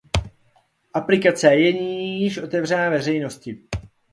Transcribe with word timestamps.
Aplikace 0.93 1.55
je 1.55 1.73
nyní 1.73 2.21
již 2.21 2.37
otevřená 2.37 2.89
veřejnosti. 2.89 3.63